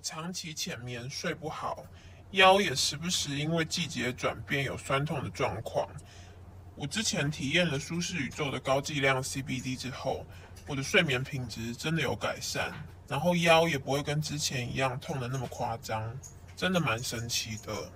[0.00, 1.84] 长期浅眠，睡不好，
[2.32, 5.88] 腰也时不时因为季节转变有酸痛的状况。
[6.74, 10.24] 我之前体验了舒适宇宙的高剂量 CBD 之后，
[10.66, 12.72] 我的睡眠品质真的有改善，
[13.08, 16.16] 然后腰也不会跟之前一样痛的那么夸张，
[16.54, 17.90] 真的蛮神奇的。